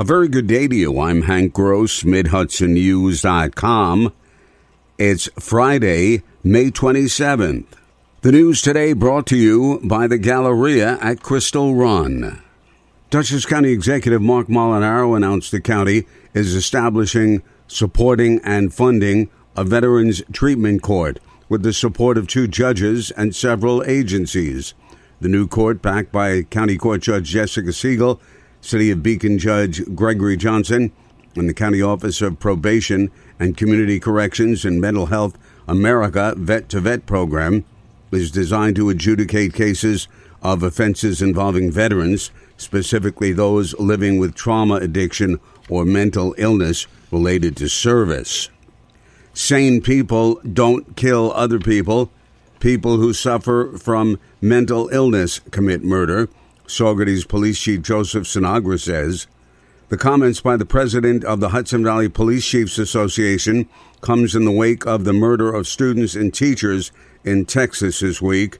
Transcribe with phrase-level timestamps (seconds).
[0.00, 0.98] A very good day to you.
[0.98, 4.14] I'm Hank Gross, MidHudsonNews.com.
[4.96, 7.66] It's Friday, May 27th.
[8.22, 12.40] The news today brought to you by the Galleria at Crystal Run.
[13.10, 20.22] Dutchess County Executive Mark Molinaro announced the county is establishing, supporting, and funding a Veterans
[20.32, 21.18] Treatment Court
[21.50, 24.72] with the support of two judges and several agencies.
[25.20, 28.18] The new court, backed by County Court Judge Jessica Siegel,
[28.60, 30.92] City of Beacon Judge Gregory Johnson,
[31.36, 36.80] and the County Office of Probation and Community Corrections and Mental Health America Vet to
[36.80, 37.64] Vet program,
[38.10, 40.08] is designed to adjudicate cases
[40.42, 47.68] of offenses involving veterans, specifically those living with trauma addiction or mental illness related to
[47.68, 48.50] service.
[49.32, 52.10] Sane people don't kill other people.
[52.58, 56.28] People who suffer from mental illness commit murder
[56.70, 59.26] Saugerties Police Chief Joseph Sinagra says.
[59.88, 63.68] The comments by the president of the Hudson Valley Police Chiefs Association
[64.00, 66.92] comes in the wake of the murder of students and teachers
[67.24, 68.58] in Texas this week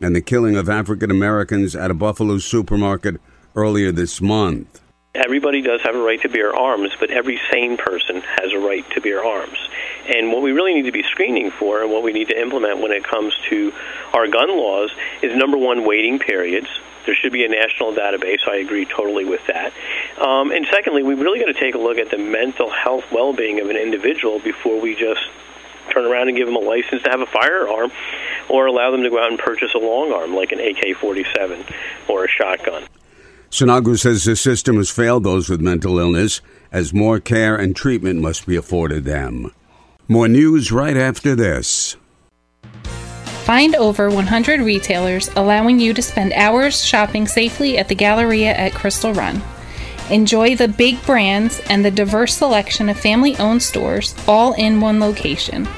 [0.00, 3.20] and the killing of African Americans at a Buffalo supermarket
[3.54, 4.80] earlier this month.
[5.14, 8.88] Everybody does have a right to bear arms, but every sane person has a right
[8.92, 9.58] to bear arms.
[10.06, 12.80] And what we really need to be screening for and what we need to implement
[12.80, 13.72] when it comes to
[14.12, 14.90] our gun laws
[15.22, 16.68] is number one, waiting periods.
[17.06, 18.46] There should be a national database.
[18.46, 19.72] I agree totally with that.
[20.20, 23.32] Um, and secondly, we really got to take a look at the mental health well
[23.32, 25.20] being of an individual before we just
[25.90, 27.90] turn around and give them a license to have a firearm
[28.48, 31.64] or allow them to go out and purchase a long arm like an AK 47
[32.08, 32.84] or a shotgun.
[33.50, 38.20] Sinagra says the system has failed those with mental illness as more care and treatment
[38.20, 39.52] must be afforded them.
[40.08, 41.96] More news right after this.
[43.44, 48.74] Find over 100 retailers allowing you to spend hours shopping safely at the Galleria at
[48.74, 49.42] Crystal Run.
[50.10, 55.00] Enjoy the big brands and the diverse selection of family owned stores all in one
[55.00, 55.68] location.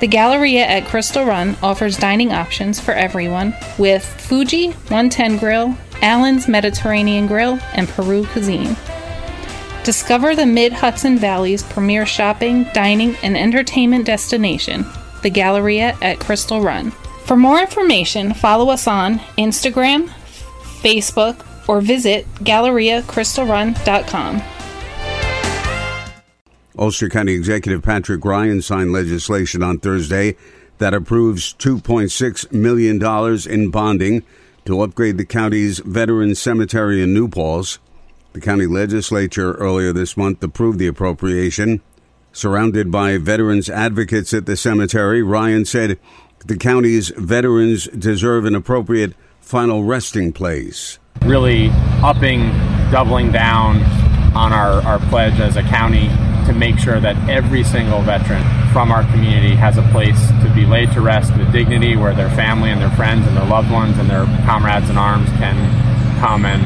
[0.00, 6.46] The Galleria at Crystal Run offers dining options for everyone with Fuji 110 Grill, Allen's
[6.46, 8.76] Mediterranean Grill, and Peru Cuisine.
[9.84, 14.86] Discover the Mid Hudson Valley's premier shopping, dining, and entertainment destination
[15.22, 16.92] the Galleria at Crystal Run.
[17.24, 20.08] For more information, follow us on Instagram,
[20.80, 24.42] Facebook, or visit GalleriaCrystalRun.com.
[26.78, 30.36] Ulster County Executive Patrick Ryan signed legislation on Thursday
[30.78, 33.02] that approves $2.6 million
[33.50, 34.22] in bonding
[34.64, 37.80] to upgrade the county's Veterans Cemetery in New Paltz.
[38.38, 41.82] The county legislature earlier this month approved the appropriation.
[42.30, 45.98] Surrounded by veterans advocates at the cemetery, Ryan said
[46.46, 51.00] the county's veterans deserve an appropriate final resting place.
[51.22, 51.70] Really
[52.04, 52.52] upping,
[52.92, 53.82] doubling down
[54.36, 56.06] on our, our pledge as a county
[56.46, 60.64] to make sure that every single veteran from our community has a place to be
[60.64, 63.98] laid to rest with dignity where their family and their friends and their loved ones
[63.98, 66.62] and their comrades in arms can come and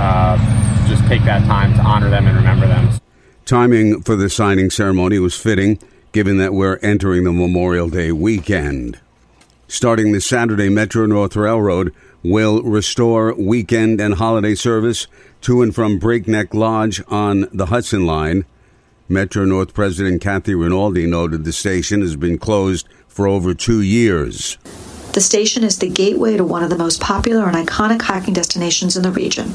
[0.00, 0.59] uh,
[0.90, 2.90] just take that time to honor them and remember them.
[3.44, 5.78] Timing for the signing ceremony was fitting,
[6.10, 8.98] given that we're entering the Memorial Day weekend.
[9.68, 15.06] Starting this Saturday, Metro North Railroad will restore weekend and holiday service
[15.42, 18.44] to and from Breakneck Lodge on the Hudson Line.
[19.08, 24.58] Metro North President Kathy Rinaldi noted the station has been closed for over two years.
[25.12, 28.96] The station is the gateway to one of the most popular and iconic hiking destinations
[28.96, 29.52] in the region.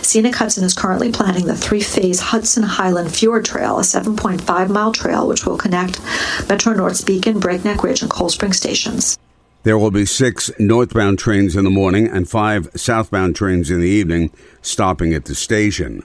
[0.00, 4.92] Scenic Hudson is currently planning the three phase Hudson Highland Fjord Trail, a 7.5 mile
[4.92, 6.00] trail which will connect
[6.48, 9.18] Metro North's Beacon, Breakneck Ridge, and Cold Spring stations.
[9.64, 13.88] There will be six northbound trains in the morning and five southbound trains in the
[13.88, 14.30] evening,
[14.62, 16.04] stopping at the station.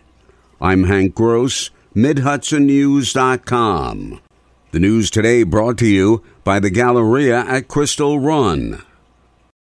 [0.60, 4.20] I'm Hank Gross, MidHudsonNews.com.
[4.72, 8.82] The news today brought to you by the Galleria at Crystal Run.